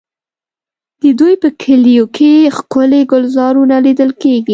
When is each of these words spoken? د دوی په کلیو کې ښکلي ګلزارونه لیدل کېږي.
د 1.01 1.03
دوی 1.19 1.33
په 1.43 1.49
کلیو 1.61 2.05
کې 2.15 2.31
ښکلي 2.57 3.01
ګلزارونه 3.11 3.75
لیدل 3.85 4.11
کېږي. 4.21 4.49